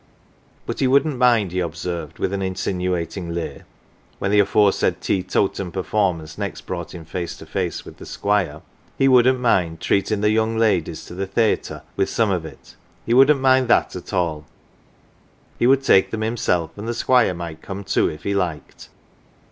But 0.65 0.79
he 0.79 0.87
woukhrt 0.87 1.15
mind, 1.15 1.51
he 1.51 1.59
observed 1.59 2.17
with 2.17 2.33
an 2.33 2.41
insinuating 2.41 3.35
leer, 3.35 3.65
when 4.17 4.31
the 4.31 4.39
aforesaid 4.39 4.99
teetotum 4.99 5.71
performance 5.71 6.39
next 6.39 6.61
brought 6.61 6.95
him 6.95 7.05
face 7.05 7.37
to 7.37 7.45
face 7.45 7.85
with 7.85 7.97
the 7.97 8.07
squire, 8.07 8.63
he 8.97 9.07
wouldn't 9.07 9.39
mind 9.39 9.79
treatin 9.79 10.17
1 10.17 10.21
the 10.21 10.31
young 10.31 10.57
ladies 10.57 11.05
to 11.05 11.13
the 11.13 11.27
theayter 11.27 11.83
with 11.95 12.09
some 12.09 12.31
of 12.31 12.45
it, 12.45 12.75
he 13.05 13.13
wouldn't 13.13 13.41
mind 13.41 13.67
that 13.67 13.95
at 13.95 14.11
all; 14.11 14.45
he 15.59 15.67
would 15.67 15.83
take 15.83 16.09
them 16.09 16.21
himself, 16.21 16.71
an" 16.79 16.85
1 16.85 16.85
the 16.87 16.93
squire 16.95 17.35
might 17.35 17.61
come 17.61 17.83
too 17.83 18.09
if 18.09 18.23
he 18.23 18.33
liked. 18.33 18.89